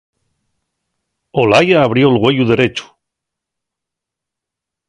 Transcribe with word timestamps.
Olaya 1.41 1.77
abrió'l 1.85 2.15
güeyu 2.23 2.43
derechu. 2.51 2.87